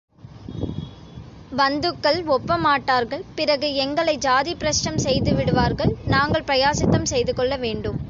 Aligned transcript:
பந்துக்கள் 1.51 2.19
ஒப்பமாட்டார்கள் 2.27 3.23
பிறகு 3.35 3.67
எங்களை 3.75 4.15
ஜாதிப்பிரஷ்டம் 4.17 4.99
செய்து 5.05 5.33
விடுவார்கள், 5.33 5.93
நாங்கள் 6.07 6.43
பிராயச்சித்தம் 6.43 7.05
செய்து 7.05 7.33
கொள்ள 7.33 7.55
வேண்டும். 7.57 7.99